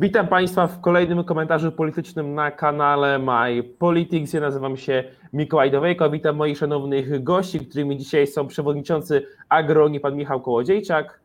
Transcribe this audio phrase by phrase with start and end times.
[0.00, 4.32] Witam Państwa w kolejnym komentarzu politycznym na kanale My Politics.
[4.32, 6.10] Ja nazywam się Mikołaj Dowejko.
[6.10, 11.20] Witam moich szanownych gości, którymi dzisiaj są przewodniczący Agronii, pan Michał Kołodziejczak.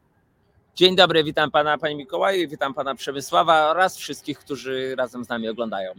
[0.76, 5.50] Dzień dobry, witam pana, panie Mikołaju, witam pana Przemysława oraz wszystkich, którzy razem z nami
[5.50, 5.92] oglądają.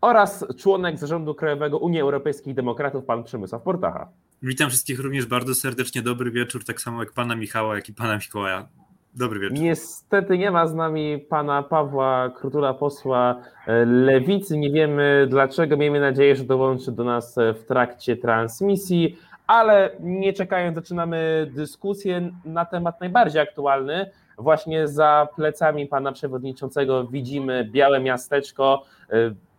[0.00, 4.08] Oraz członek zarządu Krajowego Unii Europejskich Demokratów, pan Przemysław Portacha.
[4.42, 6.02] Witam wszystkich również bardzo serdecznie.
[6.02, 8.68] Dobry wieczór, tak samo jak pana Michała, jak i pana Mikołaja.
[9.16, 9.58] Dobry wieczór.
[9.58, 14.58] Niestety nie ma z nami pana Pawła Krutula, posła e, Lewicy.
[14.58, 15.76] Nie wiemy dlaczego.
[15.76, 22.30] Miejmy nadzieję, że dołączy do nas e, w trakcie transmisji, ale nie czekając, zaczynamy dyskusję
[22.44, 24.10] na temat najbardziej aktualny.
[24.38, 29.14] Właśnie za plecami pana przewodniczącego widzimy białe miasteczko, e,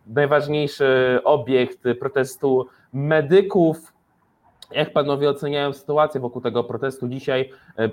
[0.06, 3.92] najważniejszy obiekt protestu medyków
[4.70, 7.50] jak panowie oceniają sytuację wokół tego protestu dzisiaj?
[7.78, 7.90] E, e,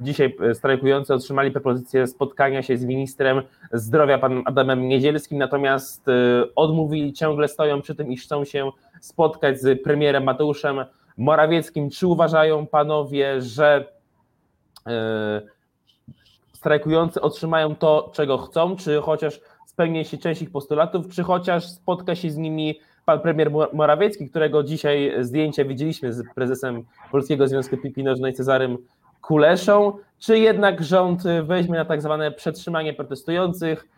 [0.00, 6.12] dzisiaj strajkujący otrzymali propozycję spotkania się z ministrem zdrowia, panem Adamem Niedzielskim, natomiast e,
[6.54, 8.70] odmówili, ciągle stoją przy tym, iż chcą się
[9.00, 10.84] spotkać z premierem Mateuszem
[11.16, 11.90] Morawieckim.
[11.90, 13.84] Czy uważają panowie, że
[16.52, 22.14] strajkujący otrzymają to, czego chcą, czy chociaż spełni się część ich postulatów, czy chociaż spotka
[22.14, 28.04] się z nimi pan premier Morawiecki, którego dzisiaj zdjęcie widzieliśmy z prezesem Polskiego Związku Piłki
[28.04, 28.78] Nożnej Cezarym
[29.20, 33.88] Kuleszą, czy jednak rząd weźmie na tak zwane przetrzymanie protestujących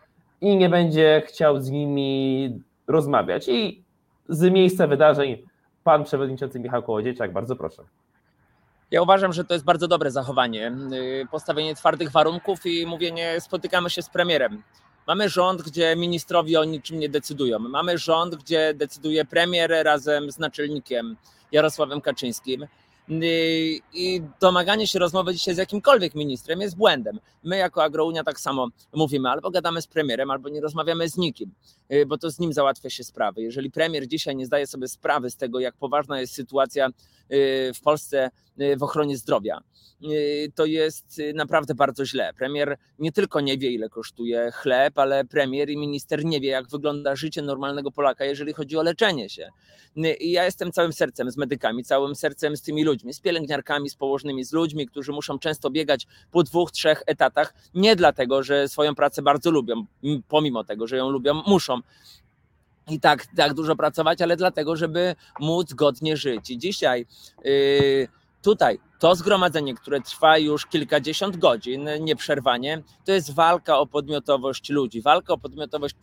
[0.41, 3.47] i nie będzie chciał z nimi rozmawiać.
[3.47, 3.83] I
[4.29, 5.37] z miejsca wydarzeń
[5.83, 7.83] pan przewodniczący Michał Kołodziejczak, bardzo proszę.
[8.91, 10.71] Ja uważam, że to jest bardzo dobre zachowanie.
[11.31, 14.63] Postawienie twardych warunków i mówienie, spotykamy się z premierem.
[15.11, 17.59] Mamy rząd, gdzie ministrowie o niczym nie decydują.
[17.59, 21.17] Mamy rząd, gdzie decyduje premier razem z naczelnikiem
[21.51, 22.67] Jarosławem Kaczyńskim.
[23.93, 27.19] I domaganie się rozmowy dzisiaj z jakimkolwiek ministrem jest błędem.
[27.43, 31.51] My jako Agrounia tak samo mówimy, albo gadamy z premierem, albo nie rozmawiamy z nikim,
[31.93, 33.41] y, bo to z nim załatwia się sprawy.
[33.41, 36.91] Jeżeli premier dzisiaj nie zdaje sobie sprawy z tego, jak poważna jest sytuacja y,
[37.75, 38.31] w Polsce
[38.77, 39.61] w ochronie zdrowia,
[40.55, 42.33] to jest naprawdę bardzo źle.
[42.33, 46.69] Premier nie tylko nie wie, ile kosztuje chleb, ale premier i minister nie wie, jak
[46.69, 49.49] wygląda życie normalnego Polaka, jeżeli chodzi o leczenie się.
[50.19, 53.95] I ja jestem całym sercem z medykami, całym sercem z tymi ludźmi, z pielęgniarkami, z
[53.95, 58.95] położnymi, z ludźmi, którzy muszą często biegać po dwóch, trzech etatach, nie dlatego, że swoją
[58.95, 59.85] pracę bardzo lubią,
[60.27, 61.79] pomimo tego, że ją lubią, muszą
[62.89, 66.49] i tak, tak dużo pracować, ale dlatego, żeby móc godnie żyć.
[66.49, 67.05] I dzisiaj
[67.43, 68.07] yy,
[68.41, 75.01] tutaj to zgromadzenie, które trwa już kilkadziesiąt godzin nieprzerwanie, to jest walka o podmiotowość ludzi,
[75.01, 75.95] walka o podmiotowość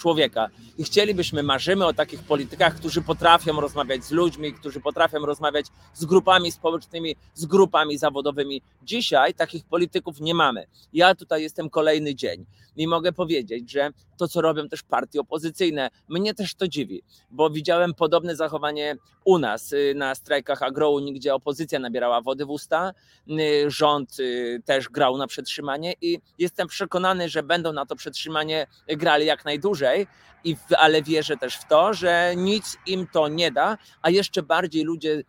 [0.00, 0.48] człowieka.
[0.78, 6.04] I chcielibyśmy, marzymy o takich politykach, którzy potrafią rozmawiać z ludźmi, którzy potrafią rozmawiać z
[6.04, 8.62] grupami społecznymi, z grupami zawodowymi.
[8.82, 10.66] Dzisiaj takich polityków nie mamy.
[10.92, 12.46] Ja tutaj jestem kolejny dzień
[12.76, 17.50] i mogę powiedzieć, że to, co robią też partie opozycyjne, mnie też to dziwi, bo
[17.50, 18.96] widziałem podobne zachowanie
[19.30, 22.92] u nas y, na strajkach Agrouni, gdzie opozycja nabierała wody w usta,
[23.30, 28.66] y, rząd y, też grał na przetrzymanie i jestem przekonany, że będą na to przetrzymanie
[28.88, 30.06] grali jak najdłużej,
[30.44, 34.84] i ale wierzę też w to, że nic im to nie da, a jeszcze bardziej
[34.84, 35.22] ludzie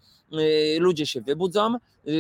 [0.80, 1.76] ludzie się wybudzą,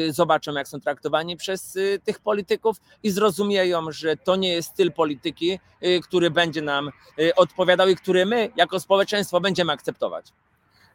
[0.09, 5.59] zobaczą, jak są traktowani przez tych polityków i zrozumieją, że to nie jest styl polityki,
[6.03, 6.89] który będzie nam
[7.35, 10.25] odpowiadał i który my, jako społeczeństwo, będziemy akceptować.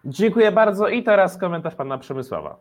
[0.09, 0.89] Dziękuję bardzo.
[0.89, 2.57] I teraz komentarz pana Przemysława.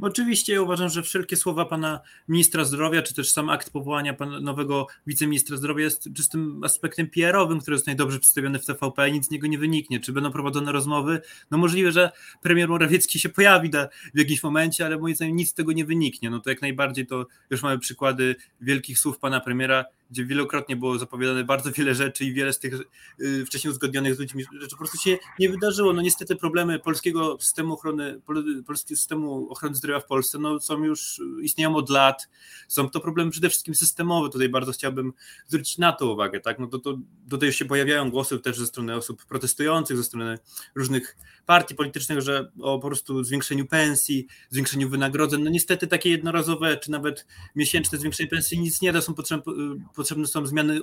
[0.00, 4.40] Oczywiście ja uważam, że wszelkie słowa pana ministra zdrowia, czy też sam akt powołania pana
[4.40, 9.26] nowego wiceministra zdrowia jest czystym aspektem PR-owym, który jest najdobrze przedstawiony w TVP i nic
[9.26, 10.00] z niego nie wyniknie.
[10.00, 11.20] Czy będą prowadzone rozmowy?
[11.50, 12.10] No możliwe, że
[12.42, 15.84] premier Morawiecki się pojawi da, w jakimś momencie, ale moim zdaniem nic z tego nie
[15.84, 16.30] wyniknie.
[16.30, 20.98] No to jak najbardziej to już mamy przykłady wielkich słów pana premiera, gdzie wielokrotnie było
[20.98, 22.74] zapowiadane bardzo wiele rzeczy i wiele z tych
[23.20, 25.92] y, wcześniej uzgodnionych z ludźmi rzeczy po prostu się nie wydarzyło.
[25.92, 28.20] No niestety problemy polskiego systemu ochrony,
[28.66, 32.28] polskiego systemu ochrony zdrowia w Polsce no, są już, istnieją od lat.
[32.68, 34.30] Są to problemy przede wszystkim systemowe.
[34.30, 35.12] Tutaj bardzo chciałbym
[35.46, 36.40] zwrócić na to uwagę.
[36.40, 36.58] Tak?
[36.58, 36.98] No to, to,
[37.30, 40.38] tutaj się pojawiają głosy też ze strony osób protestujących, ze strony
[40.74, 41.16] różnych
[41.46, 45.42] partii politycznych, że o po prostu zwiększeniu pensji, zwiększeniu wynagrodzeń.
[45.42, 47.26] No niestety takie jednorazowe, czy nawet
[47.56, 49.52] miesięczne zwiększenie pensji nic nie da, są potrzebne
[49.94, 50.80] potrzebne są zmiany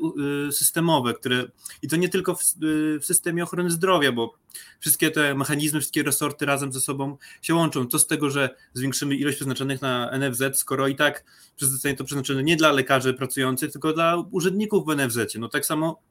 [0.48, 1.46] y, systemowe, które
[1.82, 4.34] i to nie tylko w, y, w, systemie ochrony zdrowia, bo
[4.80, 7.88] wszystkie te mechanizmy, wszystkie resorty razem ze sobą się łączą.
[7.88, 8.56] Co z tego, że
[8.98, 11.24] zwiększymy ilość przeznaczonych na NFZ, skoro i tak
[11.58, 15.36] zostanie to przeznaczone nie dla lekarzy pracujących, tylko dla urzędników w NFZ.
[15.40, 16.02] No tak samo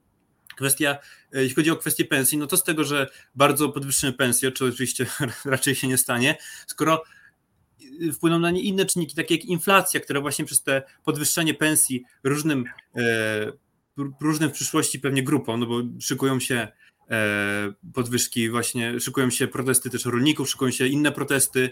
[0.57, 0.99] Kwestia,
[1.35, 4.65] y, jeśli chodzi o kwestię pensji, no to z tego, że bardzo podwyższymy pensję, czy
[4.65, 5.07] oczywiście
[5.45, 6.37] raczej się nie stanie,
[6.67, 7.03] skoro
[8.13, 12.65] wpłyną na nie inne czynniki, takie jak inflacja, która właśnie przez te podwyższenie pensji różnym
[12.97, 13.53] e,
[14.21, 16.69] różnym w przyszłości pewnie grupom, no bo szykują się
[17.95, 21.71] podwyżki właśnie, szykują się protesty też rolników, szykują się inne protesty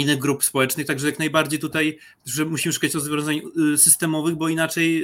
[0.00, 3.40] innych grup społecznych, także jak najbardziej tutaj, że musimy szukać rozwiązań
[3.74, 5.02] y, systemowych, bo inaczej.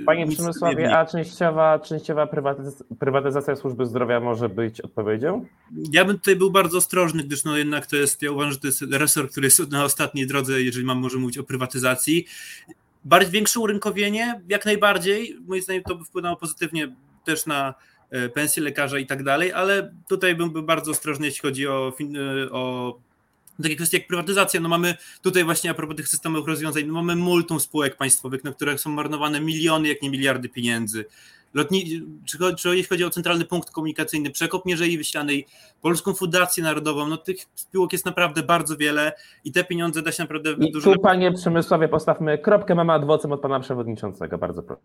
[0.00, 5.46] Y, Panie Przemysławie, a częściowa, częściowa prywatyzacja, prywatyzacja służby zdrowia może być odpowiedzią?
[5.92, 8.66] Ja bym tutaj był bardzo ostrożny, gdyż no jednak to jest, ja uważam, że to
[8.66, 12.26] jest resort, który jest na ostatniej drodze, jeżeli mam może mówić o prywatyzacji.
[13.04, 16.94] Bardziej większe urynkowienie, jak najbardziej, moim zdaniem to by wpłynęło pozytywnie
[17.24, 17.74] też na
[18.10, 21.92] e, pensję lekarza i tak dalej, ale tutaj bym był bardzo ostrożny, jeśli chodzi o,
[22.44, 22.94] e, o
[23.62, 27.16] takie kwestie jak prywatyzacja, no mamy tutaj właśnie a propos tych systemowych rozwiązań, no mamy
[27.16, 31.04] multum spółek państwowych, na których są marnowane miliony, jak nie miliardy pieniędzy.
[31.54, 35.46] Lotni, czy, czy jeśli chodzi o centralny punkt komunikacyjny, przekop Mierzei Wyślanej,
[35.82, 39.12] Polską Fundację Narodową, no tych spółek jest naprawdę bardzo wiele
[39.44, 40.94] i te pieniądze da się naprawdę I dużo...
[40.94, 44.82] tu panie Przemysławie postawmy kropkę, mamy adwocem od pana przewodniczącego, bardzo proszę.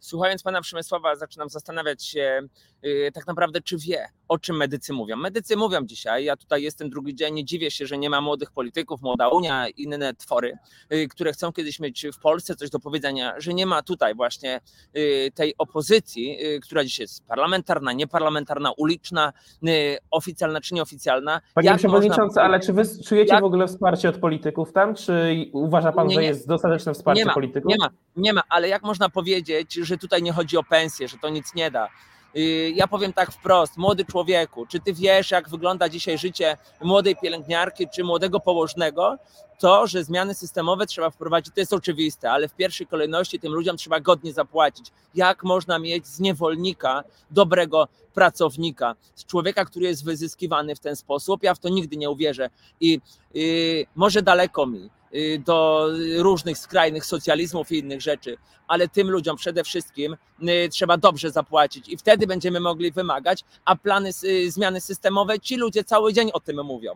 [0.00, 2.40] Słuchając pana Przemysława zaczynam zastanawiać się
[2.82, 5.16] yy, tak naprawdę, czy wie, o czym medycy mówią.
[5.16, 8.50] Medycy mówią dzisiaj, ja tutaj jestem drugi dzień, nie dziwię się, że nie ma młodych
[8.50, 10.58] polityków, młoda Unia, inne twory,
[10.90, 14.60] yy, które chcą kiedyś mieć w Polsce coś do powiedzenia, że nie ma tutaj właśnie
[14.94, 19.32] yy, tej opozycji, która dzisiaj jest parlamentarna, nieparlamentarna, uliczna,
[20.10, 21.40] oficjalna czy nieoficjalna.
[21.54, 22.42] Panie Jak Przewodniczący, można...
[22.42, 23.42] ale czy wy czujecie Jak...
[23.42, 26.20] w ogóle wsparcie od polityków tam, czy uważa Pan, nie, nie.
[26.20, 27.68] że jest dostateczne wsparcie nie ma, polityków?
[27.68, 31.18] Nie ma, nie ma, ale jak można powiedzieć, że tutaj nie chodzi o pensję, że
[31.18, 31.88] to nic nie da,
[32.36, 37.16] Y, ja powiem tak wprost, młody człowieku, czy ty wiesz, jak wygląda dzisiaj życie młodej
[37.16, 39.18] pielęgniarki czy młodego położnego?
[39.60, 43.76] To, że zmiany systemowe trzeba wprowadzić, to jest oczywiste, ale w pierwszej kolejności tym ludziom
[43.76, 44.86] trzeba godnie zapłacić.
[45.14, 51.42] Jak można mieć z niewolnika dobrego pracownika, z człowieka, który jest wyzyskiwany w ten sposób?
[51.42, 53.00] Ja w to nigdy nie uwierzę i
[53.34, 58.36] yy, może daleko mi Y, do różnych skrajnych socjalizmów i innych rzeczy,
[58.68, 63.76] ale tym ludziom przede wszystkim y, trzeba dobrze zapłacić i wtedy będziemy mogli wymagać, a
[63.76, 66.92] plany y, zmiany systemowe, ci ludzie cały dzień o tym mówią.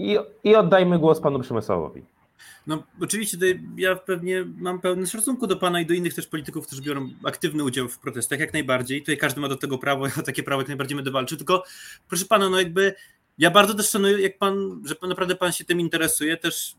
[0.00, 2.02] I, i oddajmy głos panu Przemysławowi.
[2.66, 3.36] No oczywiście
[3.76, 7.64] ja pewnie mam pełny szacunku do pana i do innych też polityków, którzy biorą aktywny
[7.64, 9.00] udział w protestach, jak najbardziej.
[9.00, 11.64] Tutaj każdy ma do tego prawo, ja takie prawo jak najbardziej będę walczył, tylko
[12.08, 12.94] proszę pana, no jakby
[13.38, 16.76] ja bardzo też szanuję, jak pan, że naprawdę pan się tym interesuje, też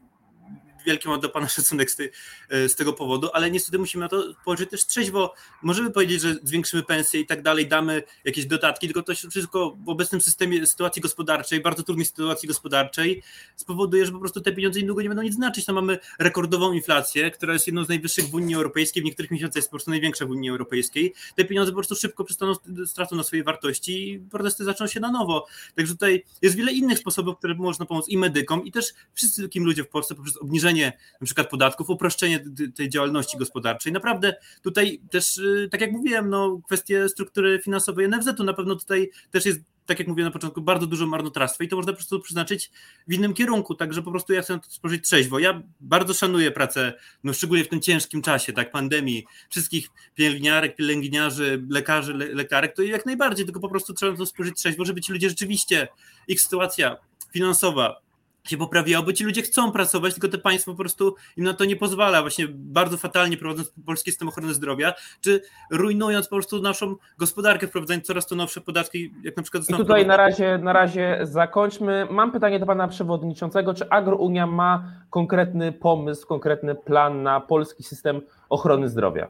[0.86, 2.12] wielki mam do Pana szacunek z, tej,
[2.50, 5.33] e, z, tego powodu, ale niestety musimy na to spojrzeć też trzeźwo.
[5.62, 9.89] Możemy powiedzieć, że zwiększymy pensje i tak dalej, damy jakieś dodatki, tylko to wszystko w
[9.89, 13.24] obecnym systemie sytuacji gospodarczej, bardzo trudnej sytuacji gospodarczej,
[13.56, 15.68] spowoduje, że po prostu te pieniądze niedługo nie będą nic znaczyć.
[15.68, 19.56] No mamy rekordową inflację, która jest jedną z najwyższych w Unii Europejskiej, w niektórych miesiącach
[19.56, 21.13] jest po prostu największa w Unii Europejskiej.
[21.36, 22.54] Te pieniądze po prostu szybko przestaną,
[22.86, 25.48] stracą na swojej wartości i protesty zaczną się na nowo.
[25.75, 29.86] Także tutaj jest wiele innych sposobów, które można pomóc i medykom, i też wszystkim ludziom
[29.86, 32.44] w Polsce poprzez obniżenie obniżenie na przykład podatków, uproszczenie
[32.75, 33.94] tej działalności gospodarczej.
[33.94, 39.09] Naprawdę tutaj też, y, tak jak mówiłem, no, kwestie struktury finansowej NFZ-u na pewno tutaj
[39.31, 42.19] też jest tak jak mówiłem na początku, bardzo dużo marnotrawstwa i to można po prostu
[42.19, 42.71] przeznaczyć
[43.07, 45.39] w innym kierunku, także po prostu ja chcę spojrzeć trzeźwo.
[45.39, 51.63] Ja bardzo szanuję pracę, no szczególnie w tym ciężkim czasie, tak, pandemii, wszystkich pielęgniarek, pielęgniarzy,
[51.69, 55.13] lekarzy, le lekarek, to jak najbardziej, tylko po prostu trzeba to spojrzeć trzeźwo, żeby ci
[55.13, 55.88] ludzie rzeczywiście,
[56.27, 56.97] ich sytuacja
[57.33, 58.01] finansowa,
[58.44, 61.66] się poprawiło, bo ci ludzie chcą pracować, tylko te państwo po prostu im na to
[61.66, 65.42] nie pozwala, właśnie bardzo fatalnie prowadząc polski system ochrony zdrowia, czy
[65.72, 69.69] rujnując po prostu naszą gospodarkę, wprowadzając coraz to nowsze podatki, jak na przykład...
[69.69, 72.07] I tutaj na razie, na razie zakończmy.
[72.10, 78.21] Mam pytanie do pana przewodniczącego, czy Agrounia ma konkretny pomysł, konkretny plan na polski system
[78.50, 79.28] ochrony zdrowia?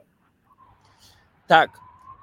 [1.48, 1.70] Tak,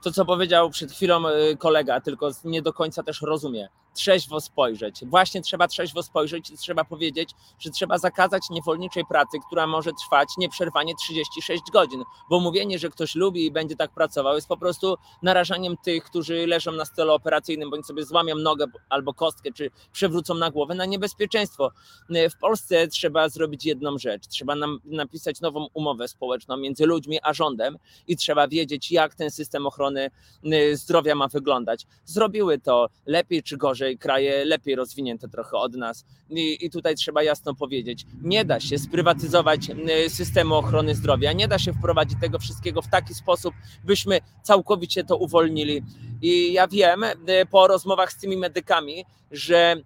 [0.05, 3.69] to co powiedział przed chwilą y, kolega, tylko nie do końca też rozumie
[3.99, 5.05] trzeźwo spojrzeć.
[5.05, 10.29] Właśnie trzeba trzeźwo spojrzeć i trzeba powiedzieć, że trzeba zakazać niewolniczej pracy, która może trwać
[10.39, 14.97] nieprzerwanie 36 godzin, bo mówienie, że ktoś lubi i będzie tak pracował jest po prostu
[15.23, 20.35] narażaniem tych, którzy leżą na stole operacyjnym, bądź sobie złamią nogę albo kostkę, czy przewrócą
[20.35, 21.71] na głowę na niebezpieczeństwo.
[22.11, 24.27] W Polsce trzeba zrobić jedną rzecz.
[24.27, 29.31] Trzeba nam napisać nową umowę społeczną między ludźmi a rządem i trzeba wiedzieć, jak ten
[29.31, 30.11] system ochrony
[30.45, 31.87] y, zdrowia ma wyglądać.
[32.05, 36.05] Zrobiły to lepiej czy gorzej kraje lepiej rozwinięte trochę od nas.
[36.31, 39.61] I, I, tutaj trzeba jasno powiedzieć, nie da się sprywatyzować
[40.09, 43.55] systemu ochrony zdrowia, nie da się wprowadzić tego wszystkiego w taki sposób,
[43.85, 45.83] byśmy całkowicie to uwolnili.
[46.23, 47.05] I ja wiem
[47.51, 49.77] po rozmowach z tymi medykami, że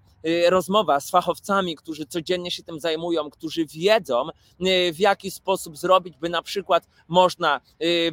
[0.48, 4.28] rozmowa z fachowcami, którzy codziennie się tym zajmują, którzy wiedzą,
[4.92, 7.60] w jaki sposób zrobić, by na przykład można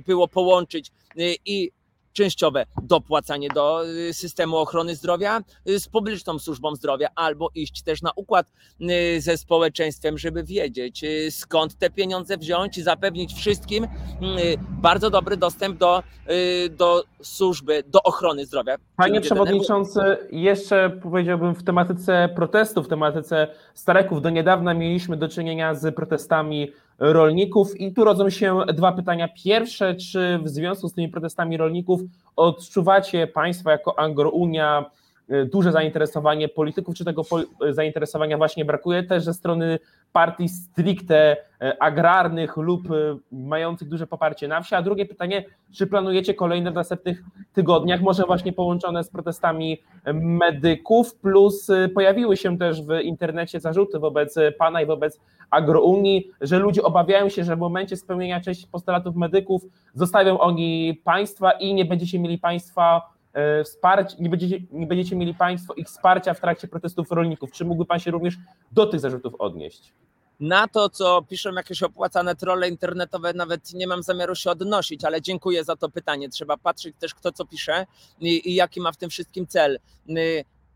[0.06, 0.92] było połączyć
[1.46, 1.72] i
[2.20, 8.02] częściowe dopłacanie do y, systemu ochrony zdrowia y, z publiczną służbą zdrowia, albo iść też
[8.02, 13.88] na układ y, ze społeczeństwem, żeby wiedzieć skąd te pieniądze wziąć i zapewnić wszystkim
[14.82, 16.04] bardzo dobry dostęp do,
[16.78, 18.76] do służby, do ochrony zdrowia.
[18.98, 20.00] Panie Przewodniczący,
[20.32, 24.22] jeszcze powiedziałbym w tematyce protestów, w tematyce stareków.
[24.22, 27.80] Do niedawna mieliśmy do czynienia z protestami rolników.
[27.82, 29.30] I tu rodzą się dwa pytania.
[29.44, 32.02] Pierwsze, czy w związku z tymi protestami rolników
[32.36, 34.86] odczuwacie Państwo jako Angrounia
[35.52, 37.24] duże zainteresowanie polityków, czy tego
[37.70, 39.80] zainteresowania właśnie brakuje też ze strony
[40.14, 42.88] partii stricte y, agrarnych lub
[43.32, 44.76] mających duże poparcie na wsi?
[44.76, 49.82] A drugie pytanie, czy planujecie kolejne w następnych tygodniach, może właśnie połączone z protestami
[50.14, 55.20] medyków, plus pojawiły się też w internecie zarzuty wobec Pana i wobec
[55.50, 59.62] agrounii, że ludzie obawiają się, że w momencie spełnienia części postulatów medyków
[59.94, 63.19] zostawią oni państwa i nie będziecie mieli państwa e,
[63.64, 67.52] wsparć, nie będziecie, nie będziecie mieli państwo ich wsparcia w trakcie protestów rolników.
[67.52, 68.38] Czy mógłby pan się również
[68.72, 69.94] do tych zarzutów odnieść?
[70.40, 75.22] Na to, co piszą jakieś opłacane trolle internetowe, nawet nie mam zamiaru się odnosić, ale
[75.22, 76.30] dziękuję za to pytanie.
[76.30, 77.86] Trzeba patrzeć też, kto co pisze
[78.20, 79.80] i, i jaki ma w tym wszystkim cel.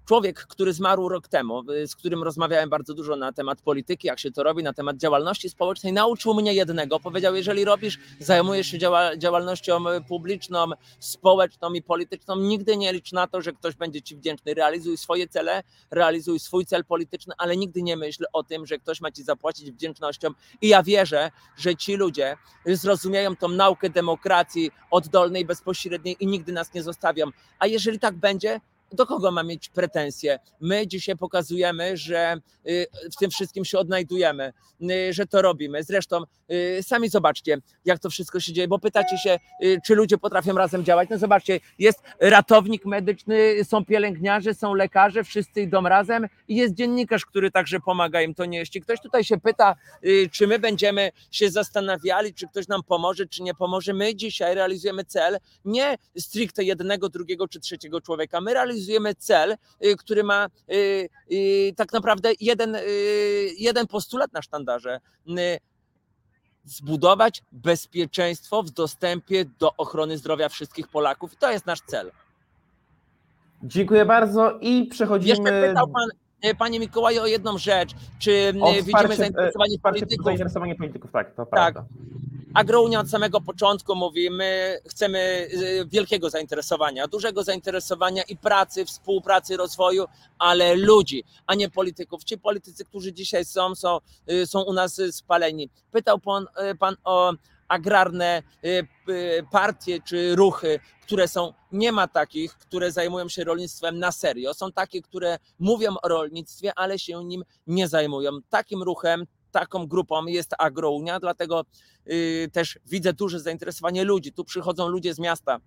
[0.05, 4.19] Człowiek, który zmarł rok temu, y, z którym rozmawiałem bardzo dużo na temat polityki, jak
[4.19, 7.00] się to robi, na temat działalności społecznej, nauczył mnie jednego.
[7.00, 8.77] Powiedział, jeżeli robisz, zajmujesz się
[9.17, 10.65] działalnością y, publiczną,
[11.00, 14.53] społeczną i polityczną, nigdy nie licz na to, że ktoś będzie ci wdzięczny.
[14.53, 19.01] Realizuj swoje cele, realizuj swój cel polityczny, ale nigdy nie myśl o tym, że ktoś
[19.01, 20.29] ma ci zapłacić wdzięcznością.
[20.62, 26.74] I ja wierzę, że ci ludzie zrozumieją tą naukę demokracji oddolnej, bezpośredniej i nigdy nas
[26.74, 27.25] nie zostawią.
[27.60, 28.60] A jeżeli tak będzie,
[28.93, 30.39] do kogo ma mieć pretensje?
[30.62, 35.83] My dzisiaj pokazujemy, że y, w tym wszystkim się odnajdujemy, y, że to robimy.
[35.83, 39.38] Zresztą y, sami zobaczcie, jak to wszystko się dzieje, bo pytacie się,
[39.85, 41.09] czy ludzie potrafią razem działać.
[41.09, 47.25] No zobaczcie, jest ratownik medyczny, są pielęgniarze, są lekarze, wszyscy idą razem i jest dziennikarz,
[47.25, 48.79] który także pomaga im to nieść.
[48.79, 49.75] Ktoś tutaj się pyta,
[50.31, 53.93] czy my będziemy się zastanawiali, czy ktoś nam pomoże, czy nie pomoże.
[53.93, 58.41] My dzisiaj realizujemy cel nie stricte jednego, drugiego czy trzeciego człowieka.
[58.41, 62.77] My realizujemy realizujemy cel, y, który ma y, y, tak naprawdę jeden,
[63.57, 64.99] jeden postulat na sztandarze
[66.65, 71.35] zbudować bezpieczeństwo w dostępie do ochrony zdrowia wszystkich Polaków.
[71.35, 72.11] To jest nasz cel.
[73.63, 75.29] Dziękuję bardzo i przechodzimy.
[75.29, 76.09] Jeszcze pytał pan,
[76.57, 77.91] Panie Mikołaju, o jedną rzecz.
[78.19, 80.25] Czy o widzimy zainteresowanie polityków?
[80.25, 81.73] Zainteresowanie polityków, tak, to tak.
[81.73, 81.85] prawda.
[82.53, 89.57] Agrounia od samego początku mówi, my chcemy y, wielkiego zainteresowania, dużego zainteresowania i pracy, współpracy,
[89.57, 90.05] rozwoju,
[90.39, 92.24] ale ludzi, a nie polityków.
[92.24, 94.00] Ci politycy, którzy dzisiaj są, są,
[94.31, 95.69] y, są u nas spaleni.
[95.91, 97.33] Pytał pan, y, pan o
[97.67, 98.43] agrarne
[99.51, 104.53] partie czy ruchy, które są, nie ma takich, które zajmują się rolnictwem na serio.
[104.53, 108.31] Są takie, które mówią o rolnictwie, ale się nim nie zajmują.
[108.50, 111.65] Takim ruchem taką grupą jest Agrounia, dlatego
[112.07, 114.33] y, też widzę duże zainteresowanie ludzi.
[114.33, 115.60] Tu przychodzą ludzie z miasta,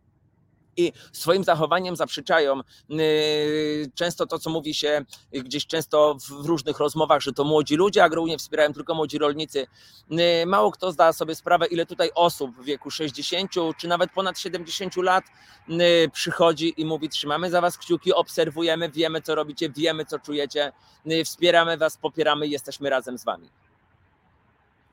[0.76, 7.20] i swoim zachowaniem zaprzeczają y, często to, co mówi się gdzieś często w różnych rozmowach,
[7.20, 9.66] że to młodzi ludzie, a nie wspierają tylko młodzi rolnicy.
[10.42, 14.38] Y, mało kto zda sobie sprawę, ile tutaj osób w wieku 60 czy nawet ponad
[14.38, 15.24] 70 lat
[16.12, 20.72] przychodzi i mówi: Trzymamy za Was kciuki, obserwujemy, wiemy, co robicie, wiemy, co czujecie,
[21.24, 23.48] wspieramy Was, popieramy, jesteśmy razem z Wami.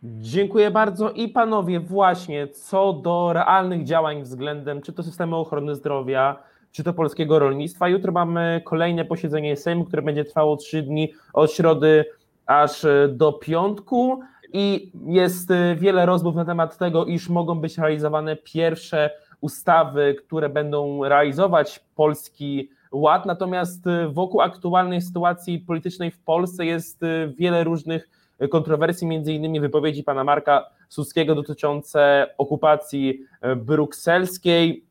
[0.05, 1.11] Dziękuję bardzo.
[1.11, 6.93] I panowie, właśnie co do realnych działań względem czy to systemu ochrony zdrowia, czy to
[6.93, 7.87] polskiego rolnictwa.
[7.87, 12.05] Jutro mamy kolejne posiedzenie Sejmu, które będzie trwało trzy dni od środy
[12.45, 14.19] aż do piątku.
[14.53, 19.09] I jest wiele rozmów na temat tego, iż mogą być realizowane pierwsze
[19.41, 23.25] ustawy, które będą realizować polski ład.
[23.25, 27.01] Natomiast wokół aktualnej sytuacji politycznej w Polsce jest
[27.37, 28.09] wiele różnych
[28.49, 34.85] kontrowersji, między innymi wypowiedzi pana Marka Suskiego dotyczące okupacji e, brukselskiej,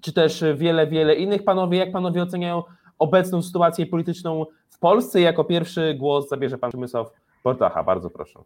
[0.00, 1.44] czy też wiele, wiele innych.
[1.44, 2.62] Panowie, jak panowie oceniają
[2.98, 5.20] obecną sytuację polityczną w Polsce?
[5.20, 7.10] Jako pierwszy głos zabierze pan Przemysław
[7.42, 7.82] Portacha.
[7.82, 8.40] Bardzo proszę.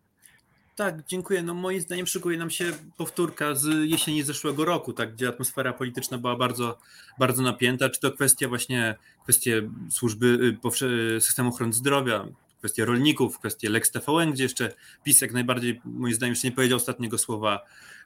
[0.77, 1.43] Tak, dziękuję.
[1.43, 2.65] No moim zdaniem szykuje nam się
[2.97, 6.79] powtórka z jesieni zeszłego roku, tak, gdzie atmosfera polityczna była bardzo,
[7.19, 7.91] bardzo napięta.
[7.91, 10.57] Czy to kwestia właśnie kwestie służby
[11.17, 12.27] y, systemu ochrony zdrowia,
[12.67, 14.71] kwestie rolników, kwestie Lex TVN, gdzie jeszcze
[15.05, 17.61] PiS jak najbardziej, moim zdaniem, jeszcze nie powiedział ostatniego słowa.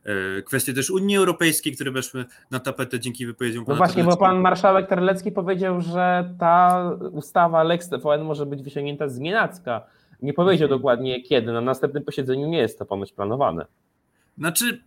[0.04, 4.16] E, kwestie też Unii Europejskiej, które weszły na tapetę dzięki wypowiedziom pana No właśnie, bo
[4.16, 9.86] pan marszałek Terlecki powiedział, że ta ustawa Lex TVN może być wyciągnięta z nienacka.
[10.22, 10.78] Nie powiedział mhm.
[10.78, 13.66] dokładnie kiedy, na następnym posiedzeniu nie jest to ponoć planowane.
[14.38, 14.80] Znaczy,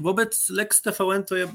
[0.00, 1.46] wobec Lex TVN to ja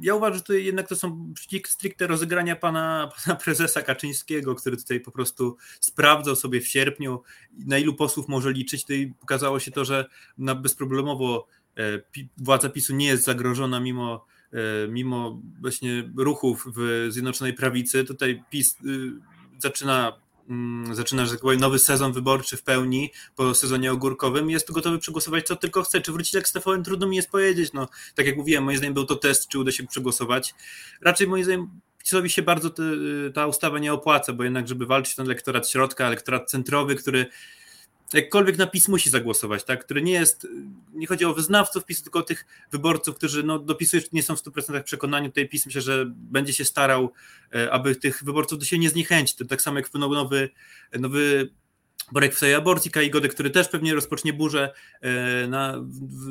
[0.00, 1.34] ja uważam, że to jednak to są
[1.66, 7.22] stricte rozegrania pana, pana prezesa Kaczyńskiego, który tutaj po prostu sprawdzał sobie w sierpniu,
[7.66, 8.82] na ilu posłów może liczyć.
[8.82, 10.06] Tutaj pokazało się to, że
[10.38, 11.82] na bezproblemowo e,
[12.36, 18.04] władza PiSu nie jest zagrożona mimo, e, mimo właśnie ruchów w Zjednoczonej Prawicy.
[18.04, 19.12] Tutaj PiS y,
[19.58, 24.72] zaczyna Mm, zaczyna, że tak powiem, nowy sezon wyborczy w pełni po sezonie ogórkowym jest
[24.72, 26.00] gotowy przegłosować co tylko chce.
[26.00, 27.72] Czy wrócić jak z TVN trudno mi jest powiedzieć.
[27.72, 30.54] No, tak jak mówiłem, moim zdaniem był to test, czy uda się przegłosować.
[31.00, 32.82] Raczej moim zdaniem PiSowi się bardzo te,
[33.34, 37.26] ta ustawa nie opłaca, bo jednak, żeby walczyć ten elektorat środka, elektorat centrowy, który
[38.14, 39.84] jakkolwiek na PiS musi zagłosować, tak?
[39.84, 40.46] który nie jest,
[40.94, 44.36] nie chodzi o wyznawców PiSu, tylko o tych wyborców, którzy no, do PiSu nie są
[44.36, 45.28] w 100% przekonani.
[45.28, 47.12] Tutaj PiS myślę, że będzie się starał,
[47.54, 49.36] e, aby tych wyborców do siebie nie zniechęcić.
[49.48, 50.50] Tak samo jak nowy,
[50.98, 51.50] nowy
[52.12, 55.74] Borek w tej aborcji, Kai Godek, który też pewnie rozpocznie burzę e, na,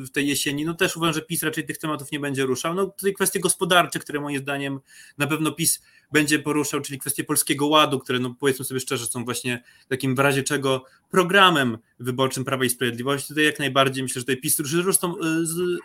[0.05, 2.73] w tej jesieni, no też uważam, że PiS raczej tych tematów nie będzie ruszał.
[2.73, 4.79] No tutaj kwestie gospodarcze, które moim zdaniem
[5.17, 9.25] na pewno PiS będzie poruszał, czyli kwestie polskiego ładu, które no powiedzmy sobie szczerze są
[9.25, 13.27] właśnie takim w razie czego programem wyborczym Prawa i Sprawiedliwości.
[13.27, 14.99] Tutaj jak najbardziej myślę, że tutaj PiS ruszy z,
[15.43, 15.79] z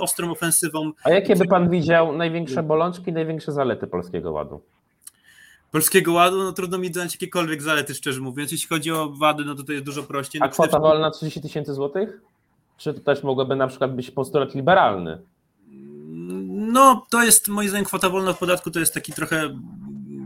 [0.00, 0.92] ostrą ofensywą.
[1.04, 4.60] A jakie by pan widział największe bolączki, największe zalety polskiego ładu?
[5.70, 8.52] Polskiego Ładu, no trudno mi dać jakiekolwiek zalety, szczerze mówiąc.
[8.52, 10.42] Jeśli chodzi o wady, no to to jest dużo prościej.
[10.42, 12.20] A no, kwota wolna 30 tysięcy złotych?
[12.76, 15.18] Czy to też mogłoby na przykład być postulat liberalny?
[16.72, 19.58] No, to jest moim zdaniem kwota wolna od podatku, to jest taki trochę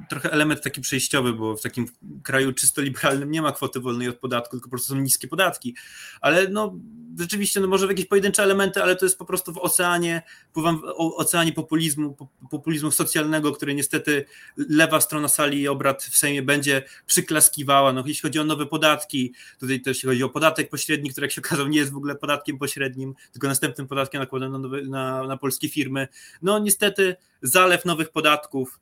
[0.09, 1.87] trochę element taki przejściowy, bo w takim
[2.23, 5.77] kraju czysto liberalnym nie ma kwoty wolnej od podatku, tylko po prostu są niskie podatki.
[6.21, 6.75] Ale no
[7.19, 10.81] rzeczywiście, no może w jakieś pojedyncze elementy, ale to jest po prostu w oceanie, pływam
[10.81, 10.85] w
[11.17, 12.17] oceanie populizmu,
[12.51, 14.25] populizmu socjalnego, który niestety
[14.57, 17.93] lewa strona sali obrad w Sejmie będzie przyklaskiwała.
[17.93, 21.33] No, jeśli chodzi o nowe podatki, tutaj też jeśli chodzi o podatek pośredni, który jak
[21.33, 25.37] się okazało nie jest w ogóle podatkiem pośrednim, tylko następnym podatkiem nakładanym na, na, na
[25.37, 26.09] polskie firmy.
[26.43, 28.81] No niestety zalew nowych podatków,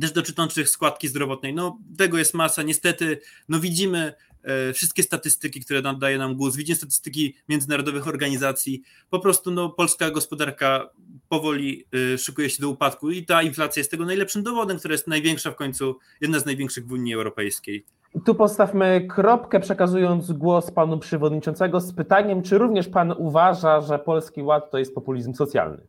[0.00, 1.54] też dotyczących składki zdrowotnej.
[1.54, 2.62] No, tego jest masa.
[2.62, 8.82] Niestety, no widzimy e, wszystkie statystyki, które daje nam GUS, widzimy statystyki międzynarodowych organizacji.
[9.10, 10.90] Po prostu no, polska gospodarka
[11.28, 15.06] powoli y, szykuje się do upadku i ta inflacja jest tego najlepszym dowodem, która jest
[15.06, 17.84] największa w końcu, jedna z największych w Unii Europejskiej.
[18.24, 24.42] Tu postawmy kropkę, przekazując głos panu przewodniczącego z pytaniem, czy również pan uważa, że Polski
[24.42, 25.86] Ład to jest populizm socjalny?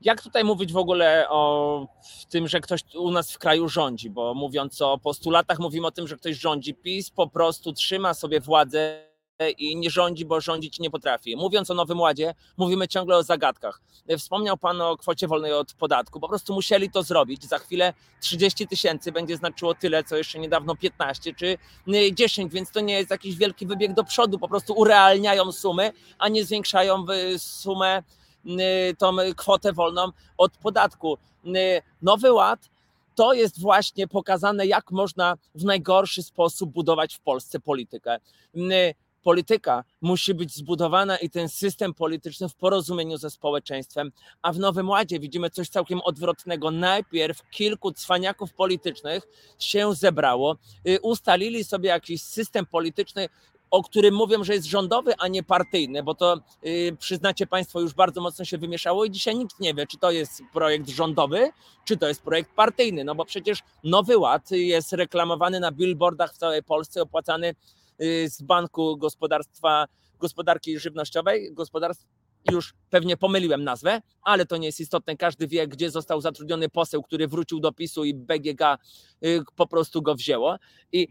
[0.00, 1.86] Jak tutaj mówić w ogóle o
[2.30, 4.10] tym, że ktoś u nas w kraju rządzi?
[4.10, 6.74] Bo mówiąc o postulatach, mówimy o tym, że ktoś rządzi.
[6.74, 9.10] PiS po prostu trzyma sobie władzę
[9.58, 11.36] i nie rządzi, bo rządzić nie potrafi.
[11.36, 13.80] Mówiąc o Nowym Ładzie, mówimy ciągle o zagadkach.
[14.18, 16.20] Wspomniał Pan o kwocie wolnej od podatku.
[16.20, 17.44] Po prostu musieli to zrobić.
[17.44, 21.58] Za chwilę 30 tysięcy będzie znaczyło tyle, co jeszcze niedawno 15 czy
[22.12, 24.38] 10, więc to nie jest jakiś wielki wybieg do przodu.
[24.38, 27.06] Po prostu urealniają sumy, a nie zwiększają
[27.38, 28.19] sumę Y,
[28.98, 31.18] tą kwotę wolną od podatku.
[31.46, 32.70] Y, Nowy Ład
[33.14, 38.18] to jest właśnie pokazane, jak można w najgorszy sposób budować w Polsce politykę.
[38.56, 44.58] Y, polityka musi być zbudowana i ten system polityczny w porozumieniu ze społeczeństwem, a w
[44.58, 46.70] Nowym Ładzie widzimy coś całkiem odwrotnego.
[46.70, 50.56] Najpierw kilku cwaniaków politycznych się zebrało,
[51.02, 53.28] ustalili sobie jakiś system polityczny,
[53.70, 57.94] o którym mówią, że jest rządowy, a nie partyjny, bo to yy, przyznacie Państwo już
[57.94, 61.50] bardzo mocno się wymieszało i dzisiaj nikt nie wie, czy to jest projekt rządowy,
[61.84, 66.38] czy to jest projekt partyjny, no bo przecież Nowy Ład jest reklamowany na billboardach w
[66.38, 67.54] całej Polsce, opłacany
[67.98, 69.86] yy, z Banku Gospodarstwa
[70.18, 72.06] Gospodarki Żywnościowej, gospodarstw
[72.50, 75.16] już pewnie pomyliłem nazwę, ale to nie jest istotne.
[75.16, 78.78] Każdy wie, gdzie został zatrudniony poseł, który wrócił do PiSu i BGK
[79.20, 80.56] yy, po prostu go wzięło.
[80.92, 81.08] I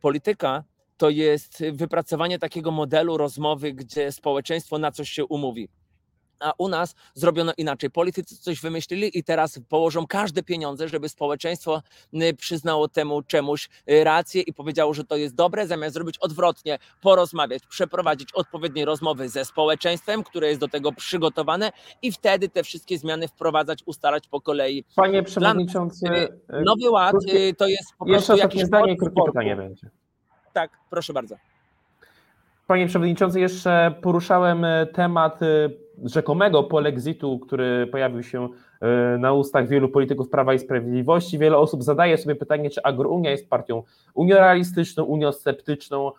[0.00, 0.64] polityka
[0.96, 5.68] to jest wypracowanie takiego modelu rozmowy, gdzie społeczeństwo na coś się umówi.
[6.40, 7.90] A u nas zrobiono inaczej.
[7.90, 11.82] Politycy coś wymyślili i teraz położą każde pieniądze, żeby społeczeństwo
[12.14, 16.78] y, przyznało temu czemuś y, rację i powiedziało, że to jest dobre, zamiast zrobić odwrotnie,
[17.02, 22.98] porozmawiać, przeprowadzić odpowiednie rozmowy ze społeczeństwem, które jest do tego przygotowane i wtedy te wszystkie
[22.98, 24.84] zmiany wprowadzać, ustalać po kolei.
[24.96, 26.06] Panie Przewodniczący.
[26.06, 27.16] Y, Nowy Ład
[27.58, 29.90] to jest po prostu Jeszcze jakieś zdanie krótkie pytanie będzie.
[30.54, 31.36] Tak, proszę bardzo.
[32.66, 35.46] Panie Przewodniczący, jeszcze poruszałem e, temat e,
[36.04, 38.48] rzekomego polexitu, który pojawił się
[38.80, 41.38] e, na ustach wielu polityków Prawa i Sprawiedliwości.
[41.38, 43.82] Wiele osób zadaje sobie pytanie, czy Agrounia jest partią
[44.14, 46.12] uniorealistyczną, uniosceptyczną,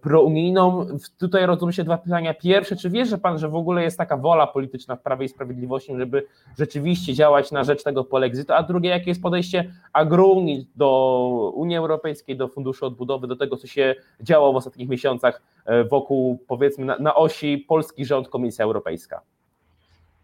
[0.00, 0.86] prounijną.
[1.18, 2.34] Tutaj rodzą się dwa pytania.
[2.34, 5.92] Pierwsze, czy wierzy Pan, że w ogóle jest taka wola polityczna w Prawie i Sprawiedliwości,
[5.96, 6.26] żeby
[6.58, 8.52] rzeczywiście działać na rzecz tego polexitu?
[8.52, 13.66] A drugie, jakie jest podejście Agrunii do Unii Europejskiej, do Funduszu Odbudowy, do tego, co
[13.66, 19.20] się działo w ostatnich miesiącach e, wokół, powiedzmy, na, na osi polski rząd, Komisja Europejska?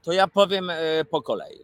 [0.02, 0.70] To ja powiem
[1.11, 1.59] po kolei.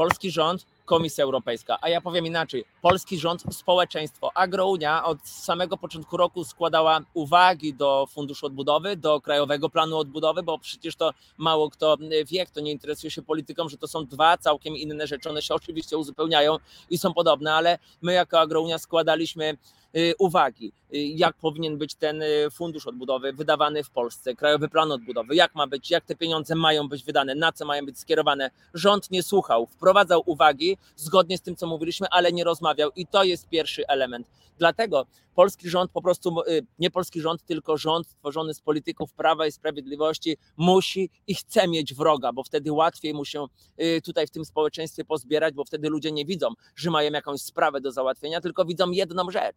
[0.00, 1.78] Polski rząd Komisja Europejska.
[1.80, 4.30] A ja powiem inaczej, polski rząd, społeczeństwo.
[4.34, 10.58] Agrounia od samego początku roku składała uwagi do Funduszu Odbudowy, do Krajowego Planu Odbudowy, bo
[10.58, 14.76] przecież to mało kto wie, kto nie interesuje się polityką, że to są dwa całkiem
[14.76, 15.30] inne rzeczy.
[15.30, 16.56] One się oczywiście uzupełniają
[16.90, 19.79] i są podobne, ale my jako Agrounia składaliśmy Y,
[20.18, 25.34] uwagi, y, jak powinien być ten y, fundusz odbudowy wydawany w Polsce, krajowy plan odbudowy,
[25.34, 28.50] jak ma być, jak te pieniądze mają być wydane, na co mają być skierowane.
[28.74, 33.24] Rząd nie słuchał, wprowadzał uwagi zgodnie z tym, co mówiliśmy, ale nie rozmawiał i to
[33.24, 34.26] jest pierwszy element.
[34.58, 36.36] Dlatego polski rząd po prostu,
[36.78, 41.94] nie polski rząd, tylko rząd stworzony z polityków Prawa i Sprawiedliwości musi i chce mieć
[41.94, 43.46] wroga, bo wtedy łatwiej mu się
[44.04, 47.92] tutaj w tym społeczeństwie pozbierać, bo wtedy ludzie nie widzą, że mają jakąś sprawę do
[47.92, 49.56] załatwienia, tylko widzą jedną rzecz,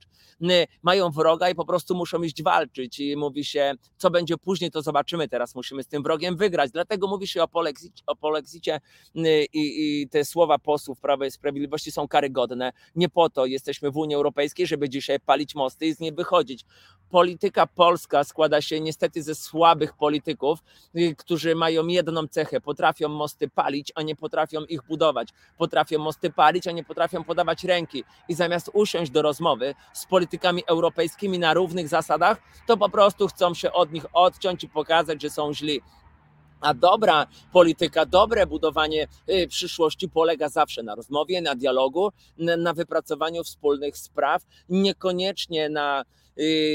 [0.84, 4.82] mają wroga i po prostu muszą iść walczyć i mówi się, co będzie później, to
[4.82, 8.80] zobaczymy, teraz musimy z tym wrogiem wygrać, dlatego mówi się o polexicie, o polexicie
[9.16, 13.98] i, i te słowa posłów Prawa i Sprawiedliwości są karygodne, nie po to jesteśmy w
[13.98, 16.66] Unii Europejskiej, żeby dzisiaj palić mosty i z niej wychodzić.
[17.10, 20.60] Polityka polska składa się niestety ze słabych polityków,
[20.96, 26.30] y, którzy mają jedną cechę, potrafią mosty palić, a nie potrafią ich budować, potrafią mosty
[26.32, 31.54] palić, a nie potrafią podawać ręki i zamiast usiąść do rozmowy z politykami europejskimi na
[31.54, 35.82] równych zasadach, to po prostu chcą się od nich odciąć i pokazać, że są źli.
[36.64, 43.44] A dobra polityka, dobre budowanie y, przyszłości polega zawsze na rozmowie, na dialogu, na wypracowaniu
[43.44, 46.06] wspólnych spraw, niekoniecznie na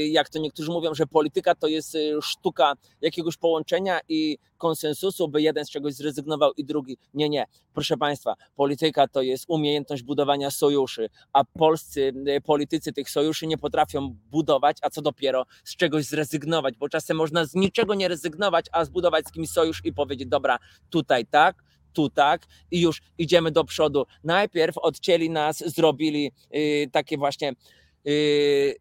[0.09, 5.41] jak to niektórzy mówią, że polityka to jest y, sztuka jakiegoś połączenia i konsensusu, by
[5.41, 6.97] jeden z czegoś zrezygnował i drugi.
[7.13, 7.45] Nie, nie.
[7.73, 13.57] Proszę Państwa, polityka to jest umiejętność budowania sojuszy, a polscy y, politycy tych sojuszy nie
[13.57, 18.65] potrafią budować, a co dopiero z czegoś zrezygnować, bo czasem można z niczego nie rezygnować,
[18.71, 22.41] a zbudować z kimś sojusz i powiedzieć, dobra, tutaj tak, tu tak
[22.71, 24.05] i już idziemy do przodu.
[24.23, 27.53] Najpierw odcięli nas, zrobili yy, takie właśnie
[28.05, 28.75] yy,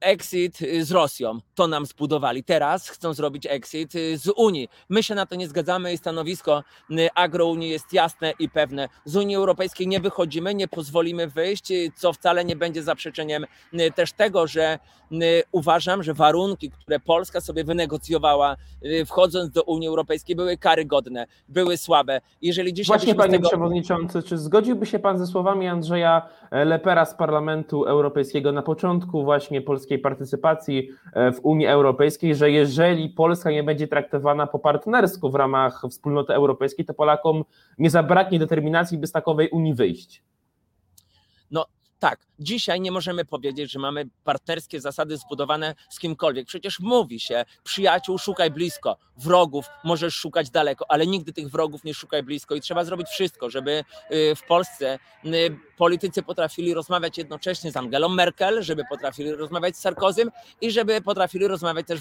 [0.00, 1.38] exit y, z Rosją.
[1.54, 2.44] To nam zbudowali.
[2.44, 4.68] Teraz chcą zrobić exit y, z Unii.
[4.88, 8.88] My się na to nie zgadzamy i stanowisko y, agrounii jest jasne i pewne.
[9.04, 13.46] Z Unii Europejskiej nie wychodzimy, nie pozwolimy wyjść, co wcale nie będzie zaprzeczeniem
[13.94, 14.78] też tego, że
[15.52, 18.56] uważam, że warunki, które Polska sobie wynegocjowała
[19.06, 22.20] wchodząc do Unii Europejskiej były karygodne, były słabe.
[22.42, 23.48] Jeżeli dzisiaj Właśnie panie tego...
[23.48, 29.62] przewodniczący, czy zgodziłby się pan ze słowami Andrzeja Lepera z Parlamentu Europejskiego na początku właśnie
[29.62, 35.30] Polski polskiej partycypacji e, w Unii Europejskiej, że jeżeli Polska nie będzie traktowana po partnersku
[35.30, 37.44] w ramach wspólnoty europejskiej, to Polakom
[37.78, 40.22] nie zabraknie determinacji, by z takowej Unii wyjść.
[41.50, 41.66] No
[42.00, 46.46] tak, dzisiaj nie możemy powiedzieć, że mamy partnerskie zasady zbudowane z kimkolwiek.
[46.46, 51.94] Przecież mówi się, przyjaciół szukaj blisko, wrogów możesz szukać daleko, ale nigdy tych wrogów nie
[51.94, 57.72] szukaj blisko i trzeba zrobić wszystko, żeby y, w Polsce y, politycy potrafili rozmawiać jednocześnie
[57.72, 62.00] z Angelą Merkel, żeby potrafili rozmawiać z Sarkozym i żeby potrafili rozmawiać też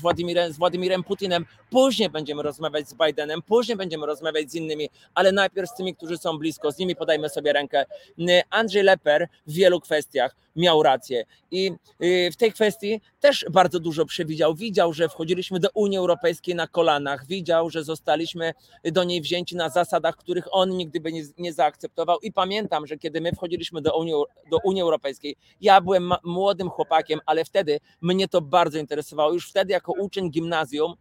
[0.50, 1.46] z Władimirem Putinem.
[1.70, 6.18] Później będziemy rozmawiać z Bidenem, później będziemy rozmawiać z innymi, ale najpierw z tymi, którzy
[6.18, 7.86] są blisko, z nimi podajmy sobie rękę.
[8.20, 11.26] Y, Andrzej Leper wielu kwestiach miał rację.
[11.52, 11.72] I
[12.04, 14.56] y, w tej kwestii też bardzo dużo przewidział.
[14.56, 19.70] Widział, że wchodziliśmy do Unii Europejskiej na kolanach, widział, że zostaliśmy do niej wzięci na
[19.70, 22.20] zasadach, których on nigdy by nie, zaakceptował.
[22.20, 24.14] I pamiętam, że kiedy my wchodziliśmy do Unii,
[24.52, 29.34] do Unii Europejskiej, ja byłem młodym chłopakiem, ale wtedy mnie to bardzo interesowało.
[29.34, 30.94] Już wtedy, jako uczeń gimnazjum,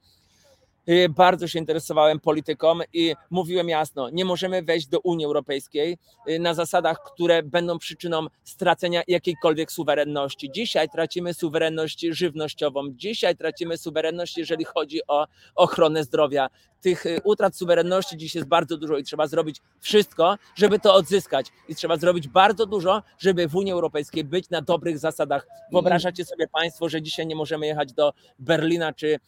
[1.08, 5.98] bardzo się interesowałem polityką i mówiłem jasno, nie możemy wejść do Unii Europejskiej
[6.28, 10.50] y, na zasadach, które będą przyczyną stracenia jakiejkolwiek suwerenności.
[10.54, 16.48] Dzisiaj tracimy suwerenność żywnościową, dzisiaj tracimy suwerenność, jeżeli chodzi o ochronę zdrowia.
[16.80, 21.46] Tych y, utrat suwerenności dziś jest bardzo dużo i trzeba zrobić wszystko, żeby to odzyskać.
[21.68, 25.46] I trzeba zrobić bardzo dużo, żeby w Unii Europejskiej być na dobrych zasadach.
[25.72, 29.20] Wyobrażacie sobie Państwo, że dzisiaj nie możemy jechać do Berlina czy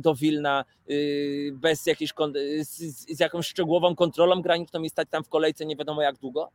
[0.00, 0.64] do Wilna
[1.52, 2.12] bez jakiejś,
[2.60, 2.78] z,
[3.16, 6.50] z jakąś szczegółową kontrolą graniczną i stać tam w kolejce nie wiadomo jak długo?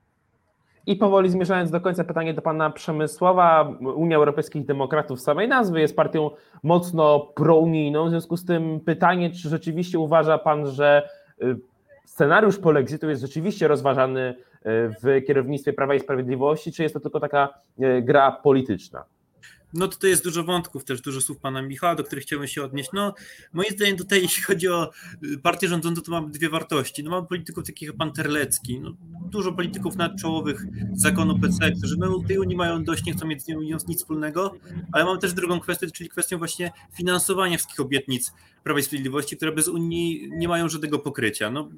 [0.88, 3.76] I powoli zmierzając do końca, pytanie do pana Przemysława.
[3.95, 6.30] Unia Europejskich Demokratów samej nazwy jest partią
[6.63, 8.08] mocno prounijną.
[8.08, 11.10] W związku z tym pytanie, czy rzeczywiście uważa pan, że
[11.43, 11.56] y,
[12.06, 17.19] scenariusz polexitu jest rzeczywiście rozważany y, w kierownictwie Prawa i Sprawiedliwości, czy jest to tylko
[17.19, 19.04] taka y, gra polityczna?
[19.73, 22.89] No tutaj jest dużo wątków, też dużo słów pana Michała, do których chciałbym się odnieść.
[22.93, 23.13] No
[23.54, 24.91] moim zdaniem tutaj, jeśli chodzi o
[25.23, 27.04] y, partię rządzącą, to mamy dwie wartości.
[27.04, 28.93] No mamy polityków takich jak pan Terlecki, no,
[29.32, 33.47] dużo polityków nadczołowych zakonu PC, którzy no, tej Unii mają dość, nie chcą mieć z
[33.47, 34.56] nią nic wspólnego,
[34.91, 38.34] ale mam też drugą kwestię, czyli kwestię właśnie finansowania wszystkich obietnic
[38.65, 41.51] Prawa i Sprawiedliwości, które bez Unii nie mają żadnego pokrycia.
[41.51, 41.69] No,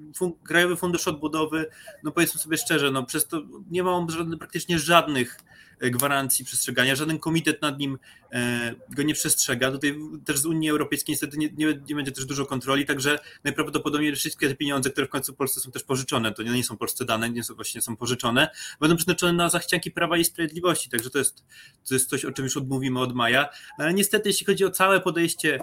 [0.43, 1.65] Krajowy Fundusz Odbudowy,
[2.03, 4.07] no powiedzmy sobie szczerze, no przez to nie ma on
[4.39, 5.37] praktycznie żadnych
[5.79, 7.97] E, gwarancji przestrzegania, żaden komitet nad nim
[8.33, 9.71] e, go nie przestrzega.
[9.71, 9.95] Tutaj
[10.25, 14.47] też z Unii Europejskiej niestety nie, nie, nie będzie też dużo kontroli, także najprawdopodobniej wszystkie
[14.47, 17.43] te pieniądze, które w końcu Polsce są też pożyczone, to nie są polsce dane, nie
[17.43, 21.45] są właśnie są pożyczone, będą przeznaczone na zachcianki Prawa i Sprawiedliwości, także to jest,
[21.87, 24.99] to jest coś, o czym już odmówimy od maja, ale niestety jeśli chodzi o całe
[24.99, 25.59] podejście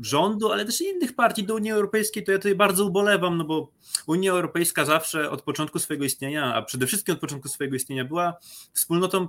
[0.00, 1.44] rządu, ale też innych partii.
[1.44, 3.72] Do Unii Europejskiej, to ja tutaj bardzo ubolewam, no bo
[4.06, 8.36] Unia Europejska zawsze od początku swojego istnienia, a przede wszystkim od początku swojego istnienia była
[8.72, 9.28] wspólnotą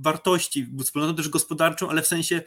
[0.00, 2.42] wartości, wspólnotą też gospodarczą, ale w sensie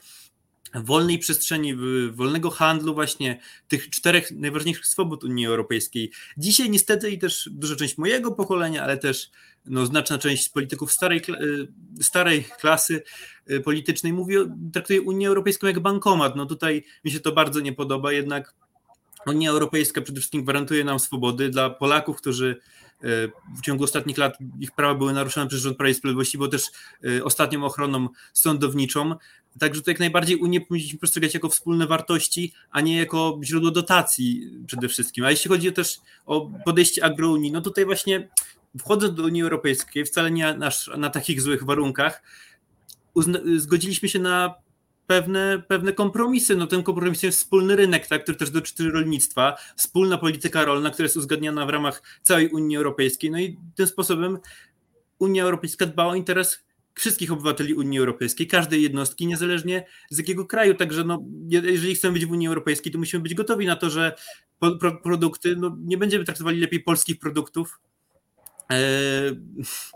[0.74, 1.76] wolnej przestrzeni,
[2.12, 6.12] wolnego handlu, właśnie tych czterech najważniejszych swobód Unii Europejskiej.
[6.38, 9.32] Dzisiaj niestety i też duża część mojego pokolenia, ale też
[9.66, 13.04] no, znaczna część polityków starej, y, starej klasy
[13.52, 14.36] y, politycznej mówi,
[14.74, 16.36] traktuje Unię Europejską jak bankomat.
[16.36, 18.54] No tutaj mi się to bardzo nie podoba, jednak
[19.28, 22.60] Unia Europejska przede wszystkim gwarantuje nam swobody dla Polaków, którzy
[23.04, 23.08] y,
[23.58, 26.64] w ciągu ostatnich lat ich prawa były naruszone przez rząd Prawa i Sprawiedliwości, bo też
[27.24, 29.16] ostatnią ochroną sądowniczą.
[29.60, 34.52] Także to jak najbardziej Unię powinniśmy postrzegać jako wspólne wartości, a nie jako źródło dotacji
[34.68, 35.26] przede wszystkim.
[35.26, 38.30] A jeśli chodzi też o podejście agrounii, no tutaj właśnie
[38.80, 42.22] wchodząc do Unii Europejskiej, wcale nie na, na takich złych warunkach,
[43.58, 44.65] zgodziliśmy się na
[45.08, 46.56] pewne, pewne kompromisy.
[46.56, 51.06] No tym kompromisem jest wspólny rynek, tak, który też dotyczy rolnictwa, wspólna polityka rolna, która
[51.06, 53.32] jest uzgadniana w ramach całej Unii Europejskiej.
[53.32, 54.40] No i tym sposobem
[55.20, 60.74] Unia Europejska dba o interes wszystkich obywateli Unii Europejskiej, każdej jednostki, niezależnie z jakiego kraju.
[60.74, 64.16] Także no, jeżeli chcemy być w Unii Europejskiej, to musimy być gotowi na to, że
[65.04, 67.80] produkty, no, nie będziemy traktowali lepiej polskich produktów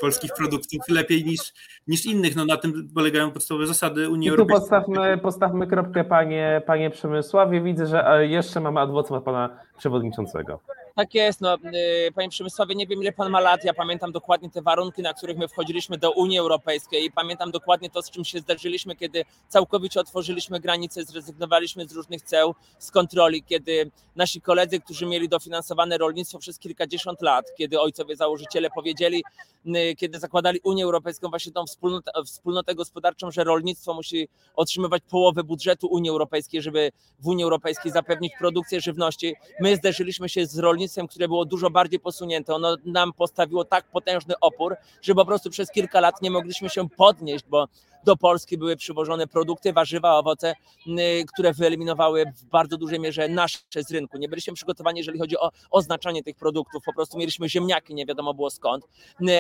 [0.02, 1.54] polskich produktów lepiej niż,
[1.88, 2.36] niż innych.
[2.36, 4.70] No, na tym polegają podstawowe zasady Unii I tu Europejskiej.
[4.70, 7.62] Postawmy, postawmy kropkę, panie, panie Przemysławie.
[7.62, 10.60] Widzę, że e, jeszcze mamy adwokat pana przewodniczącego.
[11.00, 14.50] Tak jest, no, y, panie Przemysławie, nie wiem ile pan ma lat, ja pamiętam dokładnie
[14.50, 18.26] te warunki, na których my wchodziliśmy do Unii Europejskiej i pamiętam dokładnie to, z czym
[18.26, 24.80] się zdarzyliśmy, kiedy całkowicie otworzyliśmy granice, zrezygnowaliśmy z różnych ceł, z kontroli, kiedy nasi koledzy,
[24.80, 29.24] którzy mieli dofinansowane rolnictwo przez kilkadziesiąt lat, kiedy ojcowie założyciele powiedzieli,
[29.66, 35.44] y, kiedy zakładali Unię Europejską, właśnie tą wspólnotę, wspólnotę gospodarczą, że rolnictwo musi otrzymywać połowę
[35.44, 39.36] budżetu Unii Europejskiej, żeby w Unii Europejskiej zapewnić produkcję żywności.
[39.62, 42.56] My zderzyliśmy się z rolnictwem które było dużo bardziej posunięte.
[42.56, 46.90] Ono nam postawiło tak potężny opór, że po prostu przez kilka lat nie mogliśmy się
[46.90, 47.68] podnieść, bo
[48.04, 50.56] do Polski były przywożone produkty, warzywa, owoce,
[51.34, 54.18] które wyeliminowały w bardzo dużej mierze nasze z rynku.
[54.18, 56.84] Nie byliśmy przygotowani, jeżeli chodzi o oznaczanie tych produktów.
[56.86, 58.86] Po prostu mieliśmy ziemniaki, nie wiadomo było skąd.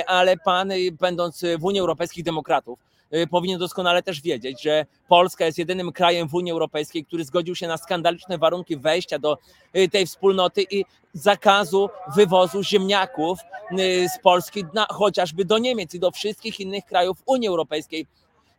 [0.07, 2.98] Ale pan, będąc w Unii Europejskich Demokratów, Y,
[3.29, 7.67] powinien doskonale też wiedzieć, że Polska jest jedynym krajem w Unii Europejskiej, który zgodził się
[7.67, 9.37] na skandaliczne warunki wejścia do
[9.77, 13.39] y, tej wspólnoty i zakazu wywozu ziemniaków
[13.71, 18.07] y, z Polski na, chociażby do Niemiec i do wszystkich innych krajów Unii Europejskiej.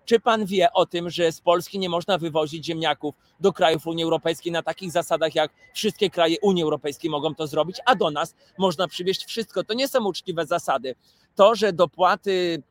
[0.04, 4.04] Czy pan wie o tym, że z Polski nie można wywozić ziemniaków do krajów Unii
[4.04, 8.34] Europejskiej na takich zasadach, jak wszystkie kraje Unii Europejskiej mogą to zrobić, a do nas
[8.58, 9.64] można przywieźć wszystko?
[9.64, 10.94] To nie są uczciwe zasady.
[11.34, 12.62] To, że dopłaty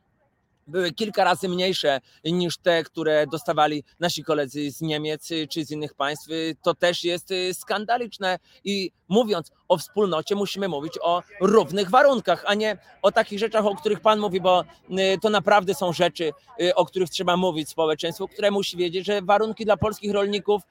[0.70, 5.94] były kilka razy mniejsze niż te, które dostawali nasi koledzy z Niemiec czy z innych
[5.94, 6.28] państw.
[6.62, 12.54] To też jest y, skandaliczne i mówiąc o wspólnocie, musimy mówić o równych warunkach, a
[12.54, 16.74] nie o takich rzeczach, o których Pan mówi, bo y, to naprawdę są rzeczy, y,
[16.74, 20.62] o których trzeba mówić społeczeństwu, które musi wiedzieć, że warunki dla polskich rolników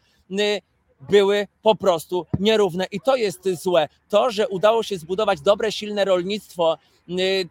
[1.10, 3.88] były po prostu nierówne i to jest złe.
[4.10, 6.78] To, że udało się zbudować dobre, silne rolnictwo,
[7.10, 7.50] Y,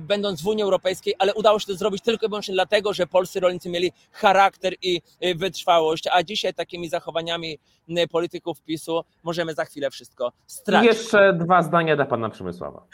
[0.00, 3.40] będąc w Unii Europejskiej, ale udało się to zrobić tylko i wyłącznie dlatego, że polscy
[3.40, 7.58] rolnicy mieli charakter i y, wytrwałość, a dzisiaj takimi zachowaniami
[7.88, 10.92] y, polityków PiSu możemy za chwilę wszystko stracić.
[10.92, 12.86] I jeszcze dwa zdania dla pana Przemysława.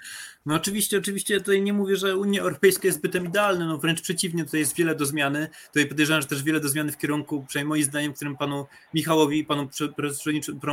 [0.46, 4.44] No oczywiście, oczywiście tutaj nie mówię, że Unia Europejska jest zbytem idealna, no wręcz przeciwnie,
[4.44, 5.48] tutaj jest wiele do zmiany.
[5.66, 9.38] Tutaj podejrzewam, że też wiele do zmiany w kierunku, przynajmniej moim zdaniem, którym panu Michałowi
[9.38, 9.68] i panu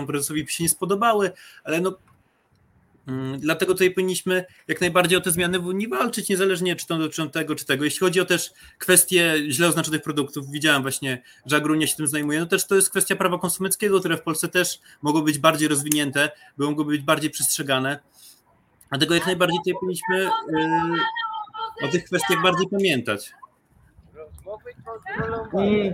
[0.08, 1.32] prezesowi się nie spodobały,
[1.63, 1.98] ale no
[3.38, 7.30] dlatego tutaj powinniśmy jak najbardziej o te zmiany w Unii walczyć, niezależnie czy to dotyczą
[7.30, 7.84] tego, czy tego.
[7.86, 12.40] Jeśli chodzi o też kwestie źle oznaczonych produktów, widziałem właśnie, że Agrunia się tym zajmuje,
[12.40, 16.32] no też to jest kwestia prawa konsumenckiego, które w Polsce też mogą być bardziej rozwinięte,
[16.58, 18.00] by mogły być bardziej przestrzegane.
[18.90, 23.34] Dlatego jak najbardziej tutaj powinniśmy yy, o tych kwestiach bardziej pamiętać.
[25.64, 25.92] I,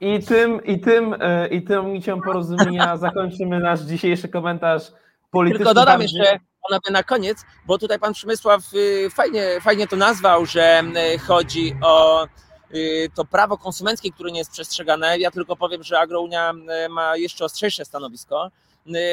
[0.00, 4.92] i tym, i tym, yy, i tym nicią porozumienia zakończymy nasz dzisiejszy komentarz
[5.30, 5.64] polityczny.
[5.64, 10.46] Tylko dodam jeszcze panowie na koniec, bo tutaj pan Przemysław y, fajnie, fajnie to nazwał,
[10.46, 10.82] że
[11.14, 12.26] y, chodzi o
[12.74, 15.18] y, to prawo konsumenckie, które nie jest przestrzegane.
[15.18, 16.54] Ja tylko powiem, że Agrounia
[16.86, 18.50] y, ma jeszcze ostrzejsze stanowisko,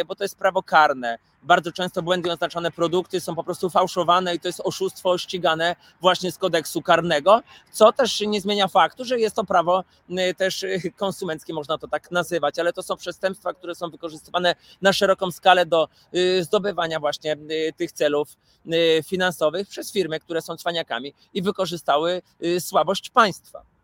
[0.07, 1.17] bo to jest prawo karne.
[1.43, 6.31] Bardzo często błędnie oznaczone produkty są po prostu fałszowane i to jest oszustwo ścigane właśnie
[6.31, 10.93] z kodeksu karnego, co też nie zmienia faktu, że jest to prawo y, też y,
[10.97, 15.65] konsumenckie, można to tak nazywać, ale to są przestępstwa, które są wykorzystywane na szeroką skalę
[15.65, 21.41] do y, zdobywania właśnie y, tych celów y, finansowych przez firmy, które są cwaniakami i
[21.41, 23.74] wykorzystały y, słabość państwa.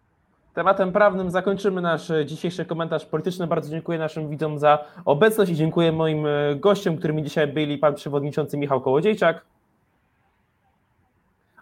[0.54, 3.48] Tematem prawnym zakończymy nasz e, dzisiejszy komentarz polityczny.
[3.48, 7.96] Bardzo dziękuję naszym widzom za obecność i dziękuję moim e, gościom, którymi dzisiaj byli pan
[7.96, 9.46] przewodniczący Michał Kołodziejczak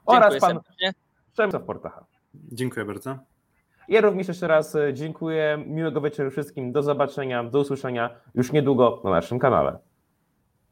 [0.05, 0.93] oraz Dziękuję pan serdecznie.
[1.33, 2.05] Przemysław Portacha.
[2.51, 3.17] Dziękuję bardzo.
[3.87, 5.63] Ja również jeszcze raz e, dziękuję.
[5.67, 6.71] Miłego wieczoru wszystkim.
[6.71, 9.79] Do zobaczenia, do usłyszenia już niedługo na naszym kanale.